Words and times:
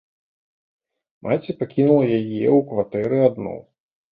Маці 1.27 1.55
пакінула 1.61 2.05
яе 2.19 2.47
ў 2.55 2.59
кватэры 2.71 3.17
адну. 3.29 3.55